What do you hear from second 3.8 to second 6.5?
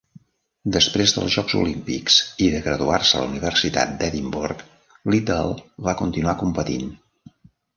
d'Edimburg, Liddell va continuar